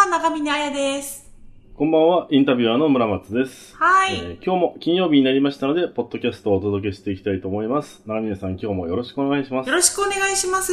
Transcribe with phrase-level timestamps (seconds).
[0.00, 1.30] は、長峰彩です。
[1.74, 3.76] こんばんは、インタビュアーの村松です。
[3.76, 4.14] はい。
[4.14, 8.02] えー今日も金曜日になりましたので、ポッドキャストをお届けしていきたいと思います。
[8.06, 9.74] 長峰さん、今日もよろしくお願いしますよ。
[9.74, 10.72] ろしくお願いします。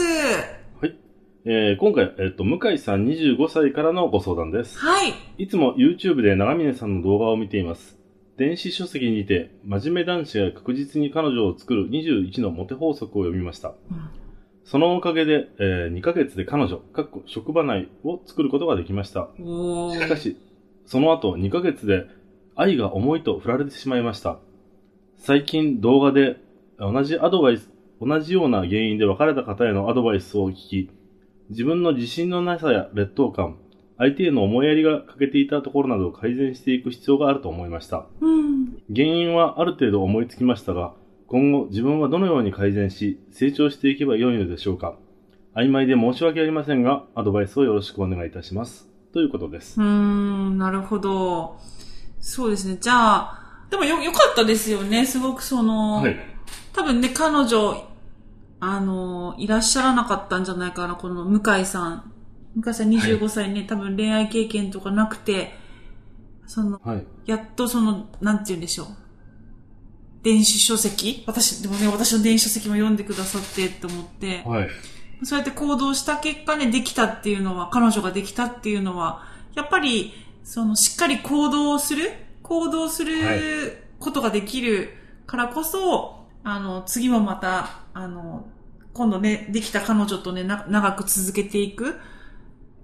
[1.43, 4.79] えー今回、えっ、と、向井さん25歳からのご相談です。
[4.79, 5.13] はい。
[5.37, 7.97] いつも YouTube で長峰さんの動画を見ています。
[8.37, 13.73] 電子書籍にて、真面目男子が確実に彼女を作る21のモテ法則を読みました。
[14.67, 19.29] そのおかげで、え2ヶ月で彼女、かっこ職場内を作ることができました。
[19.37, 20.37] しかし、
[20.85, 22.05] その後2ヶ月で
[22.53, 24.39] 愛が重いと振られてしまいました。
[25.15, 26.35] 最近動画で
[26.79, 27.69] 同じアドバイス、
[28.01, 30.89] 同じような原因で別れた方へのアドバイスを聞き、
[31.49, 33.57] 自分の自信のなさや劣等感、
[33.97, 38.05] 相手への思いやりが欠けていたところなどを改善していく必要があると思いました。
[38.19, 38.83] うん。
[38.93, 40.93] 原因はある程度思いつきましたが、
[41.27, 44.97] 今後自分はどのように改善し、成長していけばよいのでしょうか。
[45.53, 48.87] 曖昧で申し訳ありませんが、アドバイスをよろしくお願いいたします。
[49.11, 49.81] ということです。
[49.81, 51.59] うーん、なるほど。
[52.21, 52.77] そうですね。
[52.79, 53.39] じゃあ、
[53.69, 55.05] でもよ、よかったですよね。
[55.05, 56.15] すごくその、はい。
[56.73, 57.83] 多分ね、彼女、
[58.61, 62.13] あの、いらっしゃらなかったんじゃないかな、この向井さん。
[62.55, 65.51] 向井さん25歳ね、多分恋愛経験とかなくて、
[66.45, 67.05] その、はい。
[67.25, 68.87] やっとその、なんて言うんでしょう。
[70.27, 71.23] 電子書籍？
[71.25, 74.67] 私、でもね、私の電子書籍も読んでくださってって思って、はい。
[75.23, 79.23] そうやって行動した結果ね、できたっていうのは、彼女ができたっていうのは、
[79.55, 80.11] やっぱり、
[80.43, 82.11] その、しっかり行動する？
[82.43, 83.39] 行動すはい。
[83.39, 84.89] ることができる
[85.27, 88.47] からこそ、あの、次もまた、あの、
[88.93, 91.95] 今度ね、できた彼女とね、な長く続けていく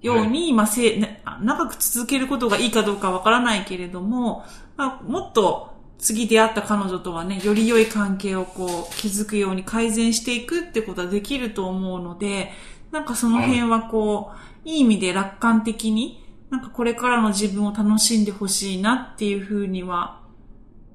[0.02, 4.46] ように、まあ、せ、ねあ長く続けることがいいかどうかわからないけれども、
[4.78, 12.52] まあ、もっと次出会った彼女とはね、より良い関係をこう、築くように改善していくってことはできると思うので、
[12.92, 14.32] なんかその辺はこ
[14.66, 20.22] う、いい意味で楽観的に、なんかこれからの自分を楽しんでほしいなっていうふうには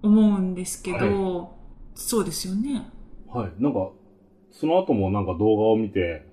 [0.03, 1.57] 思うんですけど、
[1.95, 2.89] そうですよね。
[3.29, 3.63] はい。
[3.63, 3.91] なんか、
[4.53, 6.27] その後もなんか動画を見て、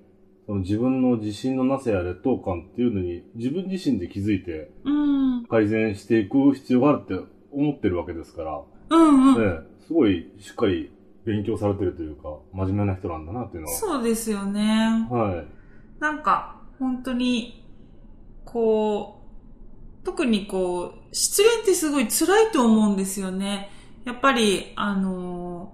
[0.46, 5.46] その自分の自信のなさや劣等感っていうのに自分自身で気づいてうん。
[5.47, 9.56] 改善していく必要があるって思ってるわけですから、うんうん。
[9.56, 10.92] ね、すごいしっかり
[11.26, 13.78] 勉強されてるというか、真面目な人なんだなっていうのは。
[13.78, 15.08] そうですよね。
[15.10, 16.02] はい。
[16.02, 17.66] なんか、本当に、
[18.44, 19.22] こ
[20.04, 23.72] う、特にこう、失恋ってすごい辛いと思うんですよね。
[24.06, 25.74] やっぱり、あの、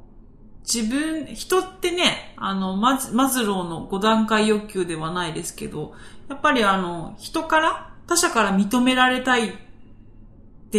[0.61, 5.93] 自分、人ってね、あの、マズマズローの5段階欲求ではないですけど、
[6.29, 9.53] やっぱりあの、人から、他者から認められたい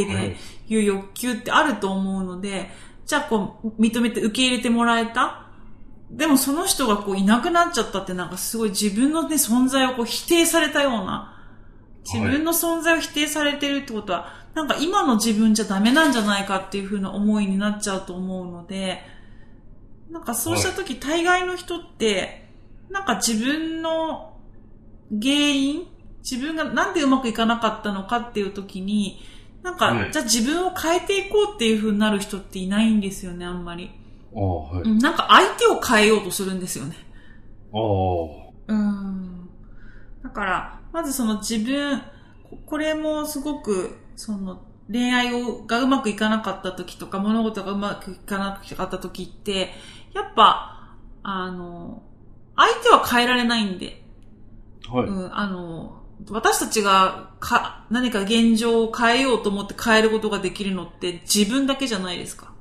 [0.01, 0.37] ってね、はい。
[0.69, 2.71] いう欲求ってあると思うので、
[3.05, 5.51] じゃあこう、認めて受け入れてもらえた？
[6.11, 11.39] でもその人がこういなくなっちゃったってなんかすごい自分のね、存在をこう否定されたような、
[12.05, 19.01] 自分の存在を否定されてるってことは、なんか今の自分じゃダメなんじゃないかっていう風な思いになっちゃうと思うので、
[20.11, 22.49] なんかそうした時、大概の人って、
[22.91, 24.35] なんか自分の
[25.11, 25.87] 原因
[26.23, 29.23] 自分がなんでうまくいかなかったのかっていう時に、
[29.63, 33.91] なんか、はいじゃあ自分を変えていこうっていう風になる人っていないんですよね、あんまり。
[34.35, 34.83] ああ、はい。
[34.83, 36.97] うんなんか相手を変えようとするんですよね。
[37.73, 39.49] ああ、うん。
[40.23, 42.01] だから、まずその自分、
[42.51, 49.71] ここれもすごく、その恋愛をがうまくいかなかった時とか、物事がうまくいかなかった時って、
[50.13, 52.03] やっぱ、あの、
[52.57, 54.03] 相手は変えられないんで、
[54.89, 55.07] はい。
[55.07, 62.53] うん、あの、私たちがか何か現状を変えようと思って変えることができるのって自分だけじゃないですか。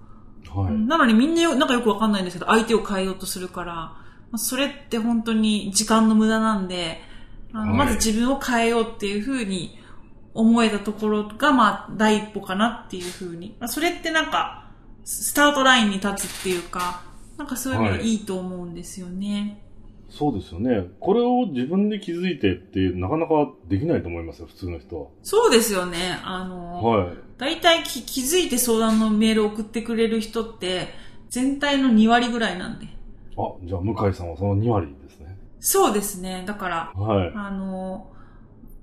[0.54, 0.74] はい。
[0.74, 3.98] なのにみんなよなんかよくわかんないんですけど、相手を変えようとするから、ま
[4.34, 7.02] あそれって本当に時間の無駄なんで、
[7.54, 9.78] あのはいまず自分を変えようっていうふうに
[10.34, 13.56] 思えたところが、まあ、第一歩かなっていうふうに。
[13.60, 14.70] まあ、それってなんか、
[15.04, 17.04] スタートラインに立つっていうか、
[17.38, 19.61] なんかそういうのがはいいいと思うんですよね。
[20.12, 20.90] そうですよね。
[21.00, 26.20] これを自分で気づいてってなかなかできないと思いますよ、普通の人そうですよね。
[26.24, 27.06] あの、は。
[27.06, 27.18] はい。
[27.38, 30.90] 大体き気づいて相談のメールを送ってくれる人って、
[31.30, 32.88] 全体の2割ぐらいなんで。
[33.38, 35.38] あ、じゃあ向井さんはその2割ですね。
[35.62, 36.44] そうですね。
[36.46, 37.32] だから、はい。
[37.34, 38.12] あの、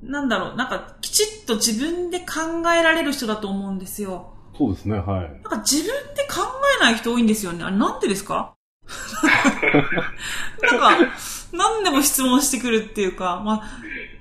[0.02, 2.26] なんだろう、なんかきちっと自分で考
[2.72, 4.32] えられる人だと思うんですよ。
[4.56, 5.30] そうですね、はい。
[5.30, 6.40] なんか自分で考
[6.80, 7.62] えない人多いんですよね。
[7.64, 8.54] あれなんでですか？
[10.62, 11.12] なんか、
[11.52, 13.56] 何でも質問してくるっていうか、まあ、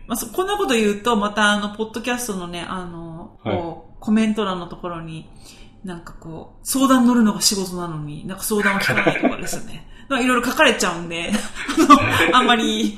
[0.07, 5.29] まあ、そこんなこと言うと、またあの、ポッドキャストのね、あの、こう、コメント欄のところに、
[5.83, 9.85] なんかこう、相談乗るのが仕事なのに、なんか相談を聞かないとかですよね。
[10.09, 11.31] なんかいろいろ書かれちゃうんで、
[12.31, 12.97] あの、あんまり、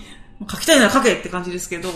[0.50, 1.90] 書きたいなら書けって感じですけど、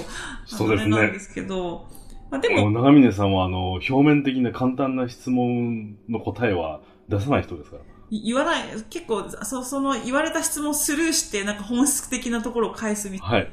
[0.46, 1.88] そうですねなんですけど、
[2.32, 7.84] まあ、でも、長峰さんは、あの、表面的な簡単な質問の答えは出さない人ですから。
[8.22, 13.36] 言わない、結構、そその言われた質問スルーして、なんか本質的なところを返すみたいな。
[13.36, 13.52] はい。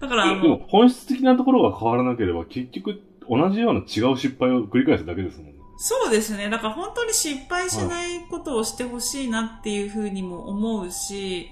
[0.00, 5.54] だから、あでもの、本質的なところが変わらなければ、結局、同じような違う失敗を繰り返すだけですもんね。
[5.76, 6.50] そうですね。
[6.50, 11.50] だから本当に失敗しないことをしてほしいなっていうふうにも思うし、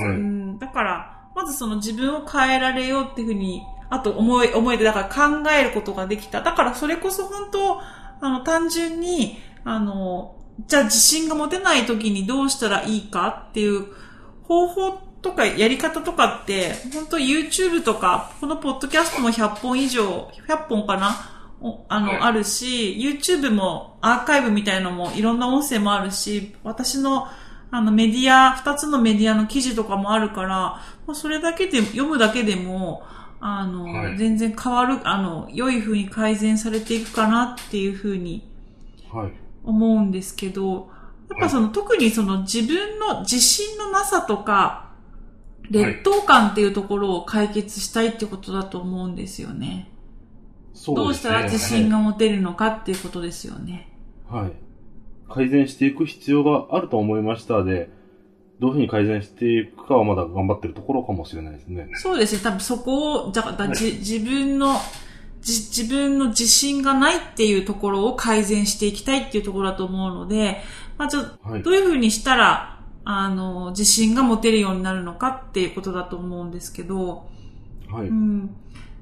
[0.00, 6.42] はいうん、だから、まずその自分を変えられようっていうふうに、あと思い、思いで、だから考えることができた。
[6.42, 10.34] だからそれこそ本当、あの、単純に、あの、
[10.66, 13.86] じゃあ自信が持てない時にどうしたらいいかっていう
[14.42, 14.90] 方法
[15.22, 21.14] とかやり方とかって、本当 YouTube とか、このポッドキャストも100本以上、100本かな
[21.60, 27.26] おあの、はいあるし、YouTube もアーカイブみたいのもいろんな音声もあるし、私の
[27.70, 33.02] あのメディア、二つのメディアの記事とかもあるから、もうそれだけで、読むだけでも、
[33.40, 38.48] あの、はい全然変わる、あの、良い風に改善されていくかなっていう風に
[39.12, 39.32] はい。
[39.64, 40.90] 思うんですけど、
[41.30, 44.88] やっぱその、特にその自分の自信のなさとか、
[45.70, 49.90] 劣等感っていうところを解決したいってことだと思うんですよね。
[50.72, 53.92] そどうしたら自信が持てるのかっていうことですよね。
[54.28, 54.52] はい。
[55.28, 57.90] 改善していく必要があると思いましたで、
[58.60, 61.88] どういうふうに改善していくかはまだ頑張ってるところかもしれないですね。
[61.94, 62.42] そうですね。
[62.42, 64.78] 多分そこを、だから、はいじ自分の、じ
[65.40, 70.62] 自分の自信がないっていうところを改善していきたいっていうところだと思うので、
[70.98, 71.62] まあちょっとはい。
[71.62, 71.70] ど。
[71.70, 77.28] ういうふうにしたら、あの、自信が持てるようになるのかっていうことだと思うんですけど、
[77.90, 78.08] はい。
[78.08, 78.50] うん。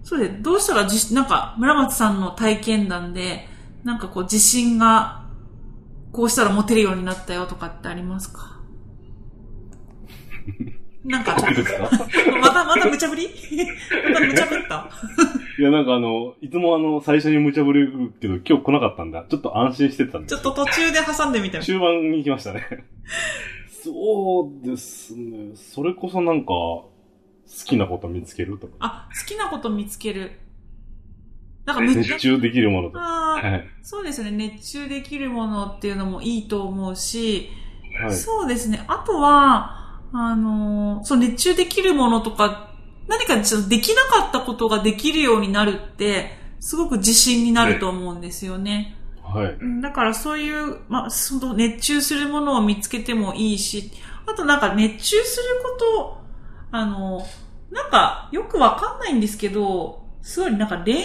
[0.04, 3.48] そうで、どうしたら自なんか、村松さんの体験談で、
[3.82, 5.24] なんかこう、自信が、
[6.12, 8.60] こうしたら持てるようになったよとかってありますか？
[11.04, 11.36] なんか？
[12.40, 13.28] また、また無茶ぶり？
[14.12, 14.88] また無茶ぶった？
[15.58, 19.24] いや、なんかあの、いつもあの、最初に無茶ぶりるけど、今日来なかったんだ。
[19.28, 21.60] ちょっと安心してたんでちょっと途中で挟んでみて。
[21.60, 22.66] 終盤に行きましたね。
[23.68, 25.52] そうですね。
[25.54, 26.90] それこそなんか、好
[27.64, 30.32] きなこと見つけるとか、あ、好きなこと見つける。
[31.64, 33.00] なんかむ熱中できるものとか。
[33.00, 33.68] はい。
[33.82, 34.30] そうですね。
[34.30, 37.48] 熱中できるものっていうのもいいと思うし、
[38.00, 38.14] はい。
[38.14, 38.84] そうですね。
[38.88, 42.65] あとは、あのーそう、熱中できるものとか、
[43.08, 48.96] 何かちょっとできなかったことができるようになるって、すごく自信になると思うんですよね。
[49.22, 49.52] はい。
[49.60, 53.92] うんだからそういう、まあ、その熱中するものを見つけてもいいし、
[54.26, 56.18] あとなんか熱中すること、
[56.70, 57.26] あの、
[57.70, 61.02] なんかよくわかんないんですけど、すごいなんか恋愛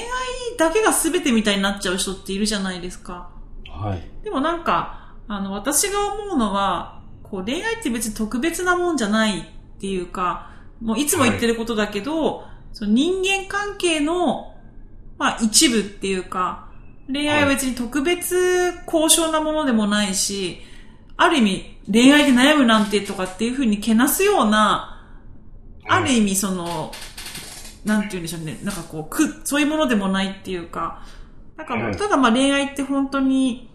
[0.58, 3.30] だけが全てみたいになっちゃう人っているじゃないですか。
[3.70, 4.24] はい。
[4.24, 9.44] でもなんか、あの、私が思うのは、こう恋愛って別に特別なもんじゃないっ
[9.80, 10.51] ていうか、
[10.82, 12.44] もういつも言ってることだけど、
[12.74, 14.56] その人間関係の、
[15.18, 16.68] まあ一部っていうか、
[17.08, 20.60] 恋愛は別に特別高尚なものでもないし、
[21.18, 25.04] ある意味恋愛で悩むなんてとかっていうふうにけなすような、
[25.88, 26.92] ある意味その、
[27.86, 31.04] なんて言うんでしょうね、なんかこう、く、そういうものでもないっていうか、
[31.58, 33.70] なんかただまあ恋愛って本当に、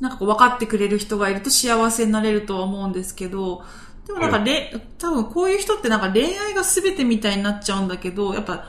[0.00, 3.62] なんかこう分かってくれる人がいると幸せになれるとは思うんですけど、
[4.06, 8.68] でもなんか、はれ多分こういう人ってなんか恋愛が全てみたいになっちゃうんだけど、やっぱ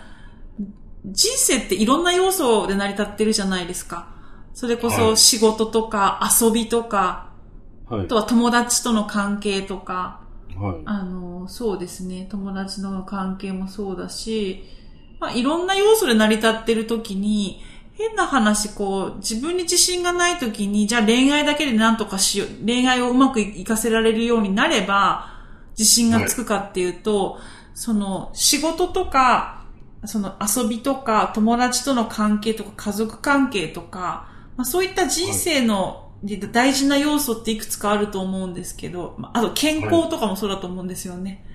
[1.05, 4.09] 人生っていろんな要素で成り立ってるじゃないですか。
[4.53, 7.31] それこそはい仕事とか遊びとか、
[7.87, 8.15] はいあと。
[8.15, 10.21] は友達との関係とか、
[10.57, 10.81] はい。
[10.85, 12.27] あの、そうですね。
[12.29, 14.65] 友達の関係もそうだし、
[15.19, 17.61] まあ、いろんな要素で成り立ってる時に、
[17.97, 25.29] 変な話、こう、自分に自信がない時に、じゃあ恋愛だけで何とかしよう、恋愛をうまくいかせられるようになれば、
[25.77, 27.39] 自信がつくかっていうと、
[27.73, 29.65] その、仕事とか、
[30.05, 41.45] その遊びとか、友達との関係とか、家族関係とか、まあ、そういった人生の、で大事な要素っていくつかあると思うんですけど、まああと健康とかもそうだと思うんですよね。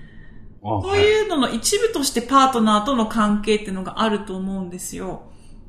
[0.61, 1.01] あそうはい。
[1.01, 5.23] いうのの一部としてパートナーとの関係っていうのがあると思うんですよ。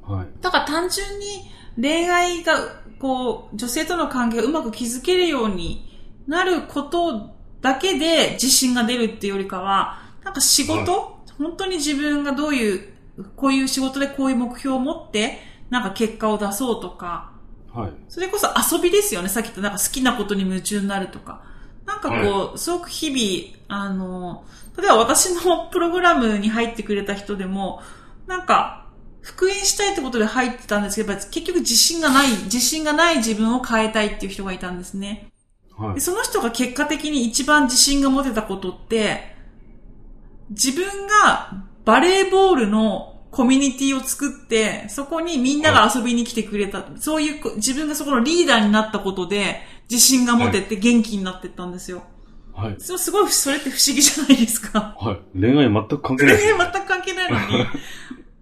[0.07, 0.27] はい。
[0.41, 2.55] だから単純に恋愛が、
[2.99, 5.89] こう、女性との関係がうまく築けるように
[6.27, 12.95] なることだけで自信が出るっていうよりかは、なんか仕事、本当に自分がどういう
[13.37, 15.39] こういう仕事でこういう目標を持って、
[15.71, 17.33] なんか結果を出そうとか、
[17.73, 17.93] はい。
[18.09, 19.29] それこそ遊びですよね。
[19.29, 21.43] さっき言ったなんか好きなことに夢中になるとか。
[21.87, 24.45] なんかこう、すごく日々、あの、
[24.77, 27.83] 例えば私のプログラムに入ってくれた人でも、
[28.27, 28.84] なんか、
[29.25, 35.31] 復縁したいってことで入ってたんですけど、結局自信がない、自信がない自分を変えたいっていう人がいたんですね。
[35.77, 36.01] はいで。
[36.01, 39.35] その人が結果的に一番自信が持てたことって、
[40.51, 46.85] 自分がバレーボールのコミュニティを作って、そこにみんなが遊びに来てくれた。
[47.01, 52.03] そういうこ、自分がそこのリーダーになったことで、自信が持てて元気になってったんですよ。
[52.55, 52.77] はい。
[52.79, 54.95] そうすごい、それって不思議じゃないですか。
[55.01, 55.41] はい。
[55.41, 56.47] 恋愛全く関係ないです。
[56.47, 57.67] 全然全く関係ないのに、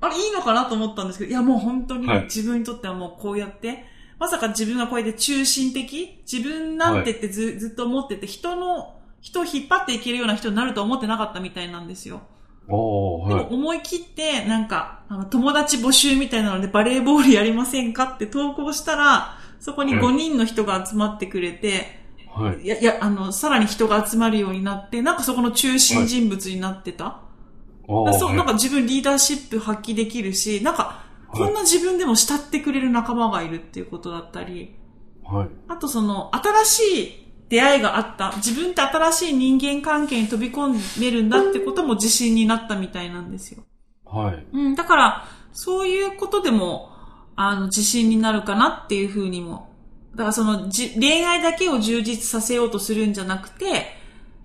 [0.02, 3.84] あれいいのかなと思ったんですけど、いやもう本当にはい自分にとってはもうこうやって、
[4.18, 12.16] まさか自分がこうやって中心的自分なんてってず,、ずっと思ってて、人の、人を引っ張っていけるような人になると思ってなかったみたいなんですよ。
[12.16, 12.22] は
[12.68, 12.70] い。
[12.70, 22.00] も思い切って、なんか、あの友達募集みたいなのでバレーボールやりませんかって投稿したら、そこにはい5人の人が集まってくれて、
[22.32, 22.62] はい。
[22.62, 27.06] いや、いや、あの、さらに人が集まるようになって、なんかそこの中心人物になってた。
[27.06, 27.14] おー、
[28.18, 34.76] そう、はいなんか自分リーダーシップ発揮できるし、なんか、はいこんな自分でも慕ってくれる仲間がいるっていうことだったり、
[35.24, 35.48] はい。
[35.66, 43.64] あとその、新しい出会いがあった、自分って新しい人間関係に飛び込めるんだってことも自信になったみたいなんですよ。
[44.04, 44.46] はい。
[44.52, 46.90] うん、だから、そういうことでも、
[47.34, 49.70] あの、自信になるかなっていうふうにも。
[50.12, 53.96] だからその、じ恋愛だけを充実させようとするんじゃなくて、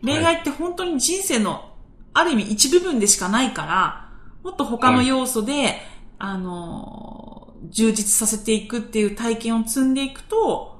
[0.01, 1.73] 恋愛って本当に人生の、
[2.17, 4.09] ある意味一部分でしかないから、
[4.43, 5.75] もっと他の要素で、
[6.17, 10.79] あの、充実させていくっていう体験を積んでいくと、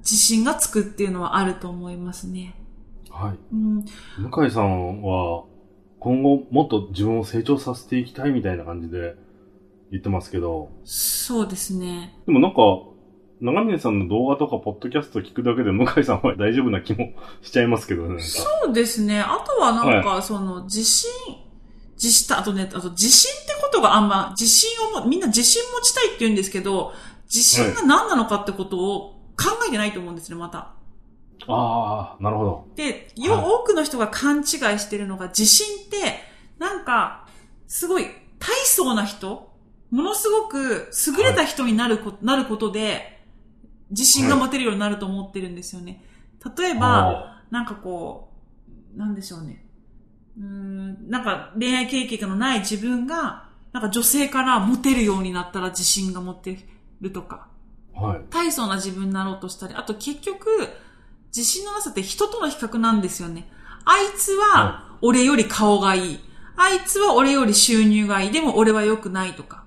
[0.00, 2.54] 自信がつくっていうのはあると思いますね。
[3.10, 3.38] はい。
[3.52, 3.84] うん、
[4.30, 5.44] 向井さんは、
[5.98, 9.16] 今後もっと自分を成長させていきたいみたいな感じで
[9.90, 12.14] 言ってますけど、そうですね。
[12.26, 12.60] でもなんか、
[13.40, 18.22] 長峰さんの動画とかポッドキャスト聞くだけで向井さんは大丈夫な気もしちゃいますけどね。
[18.22, 19.20] そうですね。
[19.20, 21.10] あとはなんか、その、自信、
[21.94, 26.92] 自信、あとね、あと自信ってことがあんま、自信をも、みんな自信持ちたいって言うんですけど、
[27.24, 30.74] 自信が何なのかってことを考えてないと思うんですね、また。
[31.48, 32.66] ああ、なるほど。
[32.76, 34.44] で、よ、はい多くの人が勘違い
[34.78, 36.20] してるのが、自信って、
[36.58, 37.26] なんか、
[37.66, 38.04] すごい、
[38.38, 39.50] 大層な人
[39.90, 43.19] ものすごく優れた人になるこ,、なることで、
[43.90, 46.04] 自信が持てるようになると思ってるんですよね。
[46.56, 48.32] 例えば、あなんかこ
[48.94, 49.66] う、なんでしょうね。
[50.38, 56.58] うーん、なんか恋愛経験のない自分が、なんか女性からモテるようになったら自信が持て
[57.00, 58.20] るとか、ーはい。
[58.30, 60.46] 大層な自分になろうとしたり、あと結局、
[61.34, 63.48] 自信のなさって人との比較なんですよね。
[63.84, 66.20] あいつは俺より顔がいい。
[66.56, 68.30] あいつは俺より収入がいい。
[68.30, 69.59] でも俺は良くないとか。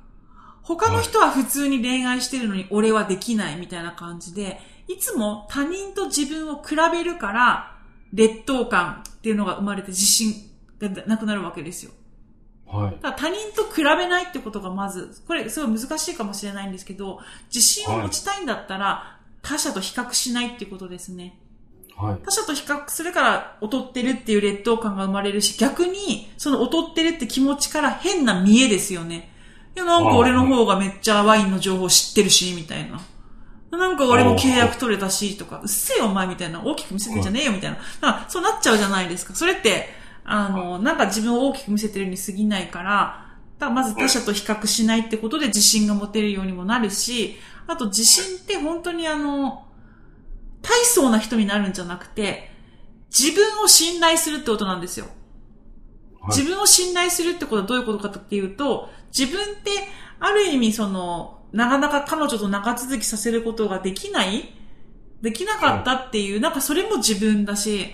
[0.64, 7.78] 他の人は普通に恋愛してるのに俺はできないみたいな感じで、いつも他人と自分を比べるから、
[8.14, 10.34] 劣等感っていうのが生まれて自信
[10.80, 11.92] がなくなるわけですよ。
[12.68, 12.98] はい。
[13.02, 17.20] 他人と比べないってことがまず、これすごい難しいかもしれないんですけど、
[17.54, 21.40] 自信を持ちたいんだったら、他者と比較しないっていうことですね。
[21.96, 22.20] はい。
[22.26, 29.33] 他者と比較するから劣ってるっていう劣等感が生まれるし、逆にその劣ってるって気持ちから変な見栄ですよね。
[29.76, 33.02] いや、なんか俺の方がめっちゃワインの情報知ってるし、みたいな。
[33.72, 37.78] なんか俺も契約取れたし、とか、うっせえよお前みたいな、大きく見せてんじゃねえよみたいな。
[37.78, 39.34] だからそうなっちゃうじゃないですか。
[39.34, 39.88] それって、
[40.26, 49.66] あの、なんか自分を大きく見せてるに過ぎないから、だからまず他者と比較しないってことで自信が持てるようにもなるし、あと自信って本当にあの、
[50.62, 52.52] 大層な人になるんじゃなくて、
[53.10, 55.06] 自分を信頼するってことなんですよ。
[55.06, 55.14] はい
[56.30, 59.72] 自分を信頼するってことはどういうことかっていうと、自分って
[60.20, 64.56] ある意味その、なかなか彼女と長続きさせることができない？
[65.22, 67.86] できなかったっていう、なんかそれも自分だし、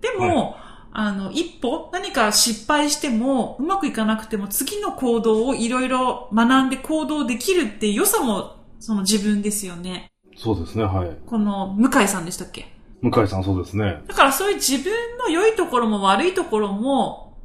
[0.00, 0.56] でも、
[0.92, 10.12] あの、一歩何か失敗しても、うまくいかなくても次の行動をいろいろ学んで行動できるって良さもその自分ですよね。
[10.36, 11.16] そうですね、はい。
[11.26, 12.72] この向井さんでしたっけ？
[13.00, 14.02] 向井さんそうですね。
[14.06, 17.38] だからそういう自分の良いところも悪いところも、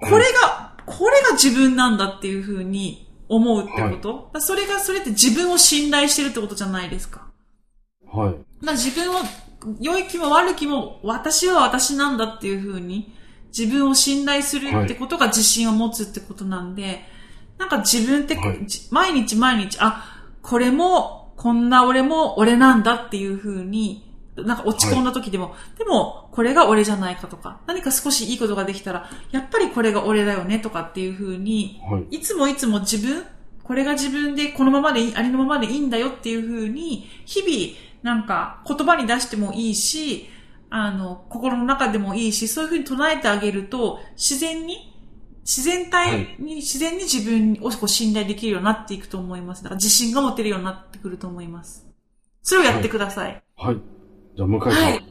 [0.00, 7.28] これが、これが自分なんだっていうふうに思うってこと、だからそれが、それって自分を信頼してるってことじゃないですか。
[8.06, 8.64] はい。
[8.64, 9.20] だ自分を、
[9.80, 13.14] 良い気も悪気も、私は私なんだっていうふうに、
[13.56, 17.02] 自分を信頼するってことが自信を持つってことなんで、
[17.58, 20.04] なんか自分って、はいじ毎日毎日、あ、
[20.42, 32.16] これも、こんな俺も俺なんだっていうふうに、なんか落ち込んだ時でも、でも、これが俺じゃないかとか、何か少しいいことができたら、やっぱりこれが俺だよねとかっていう風に、はい。
[32.16, 33.24] いつもいつも自分、
[33.62, 40.28] これが自分でこのままでいい、ありのままでいいんだよっていう風に、日々、なんか言葉に出してもいいし、
[40.68, 44.92] あの、心の中でもいいし、そういう風に唱えてあげると、自然に、
[45.42, 49.62] 自然体に、自然に自分をこう信頼できるようになっていくと思います。
[49.62, 51.86] だから自信が持てるようになってくると思います。
[52.42, 53.42] それをやってください。
[53.56, 53.93] はい。
[54.36, 55.04] じゃあ、向井さん、はい。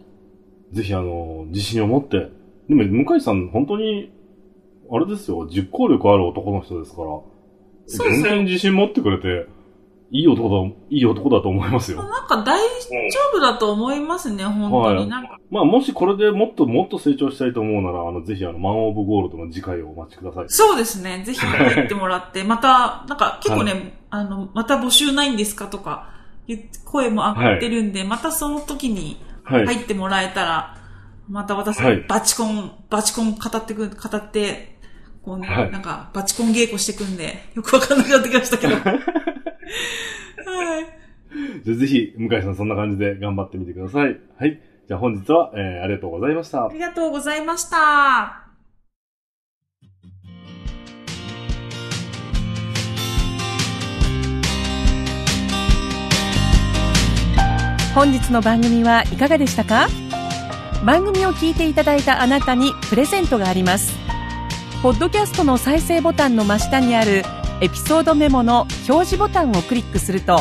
[0.71, 2.29] ぜひ、あの、自信を持って。
[2.69, 4.11] でも、向井さん、本当に、
[4.91, 7.07] あれですよ、実行力ある男の人ですから、
[7.87, 9.47] そうで全然自信持ってくれて、
[10.11, 12.03] いい男だ、いい男だと思いますよ。
[12.03, 14.97] なんか大丈夫だと思いますね、本当に。
[14.99, 15.07] はい。
[15.07, 15.37] なんか。
[15.49, 20.45] まあ、もしこれでもっともっと成長したいと思うなら、あの、ぜひ、あの、マン・オブ・ゴールドの次回をお待ちください。
[20.49, 21.23] そうですね。
[21.25, 26.09] ぜひ入ってもらって、また、なんか結構ね、あの、また募集ないんですかとか、
[26.85, 29.65] 声も上がってるんで、またその時にはい。
[29.65, 30.77] 入ってもらえたら、
[31.29, 34.77] また私、はいバチコン、バチコン語ってく、語って、
[35.21, 38.75] こうね、はいなんか、バチコン稽古してくんで、よくわかんなくなってきましたけど。
[38.75, 38.83] はい。
[41.63, 44.19] じゃあぜひ、向井さんそんな感じで頑張ってみてください。
[44.37, 44.61] はい。
[44.87, 46.69] じゃあ本日は、えー、ありがとうございましたあ。
[46.71, 48.42] りがとうございました。
[57.93, 59.87] 本日の番組はいかがでしたか？
[60.83, 63.93] 番組を聞いていただいたあなたにプレゼントがあります。
[64.81, 67.23] ポッドキャストの再生ボタンの真下にある
[67.61, 70.39] エピソードメモの表示ボタンをクリックすると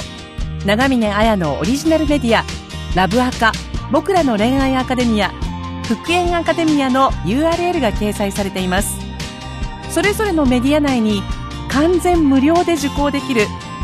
[0.65, 2.43] 長峰綾のオリジナルメディア
[2.97, 3.53] ラブアカ
[3.93, 5.29] 僕らの恋愛アカデミア
[5.87, 8.97] 復縁アカデミアの URL が掲載されています。
[9.91, 11.23] それぞれのメディア内に
[11.69, 13.47] 完全無料で受講できる